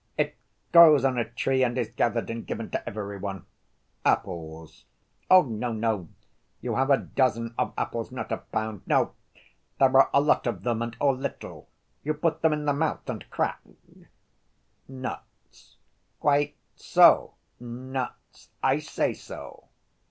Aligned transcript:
"It 0.17 0.35
grows 0.71 1.05
on 1.05 1.19
a 1.19 1.29
tree 1.29 1.61
and 1.63 1.77
is 1.77 1.91
gathered 1.93 2.31
and 2.31 2.43
given 2.47 2.71
to 2.71 2.89
every 2.89 3.19
one...." 3.19 3.45
"Apples?" 4.03 4.85
"Oh, 5.29 5.43
no, 5.43 5.73
no. 5.73 6.09
You 6.59 6.73
have 6.73 6.89
a 6.89 6.97
dozen 6.97 7.53
of 7.55 7.71
apples, 7.77 8.11
not 8.11 8.31
a 8.31 8.37
pound.... 8.37 8.81
No, 8.87 9.13
there 9.79 9.95
are 9.95 10.09
a 10.11 10.19
lot 10.19 10.47
of 10.47 10.63
them, 10.63 10.81
and 10.81 10.97
all 10.99 11.13
little. 11.15 11.69
You 12.03 12.15
put 12.15 12.41
them 12.41 12.51
in 12.51 12.65
the 12.65 12.73
mouth 12.73 13.07
and 13.11 13.29
crack." 13.29 13.61
"Nuts?" 14.87 15.77
"Quite 16.19 16.55
so, 16.75 17.35
nuts, 17.59 18.49
I 18.63 18.79
say 18.79 19.13
so." 19.13 19.67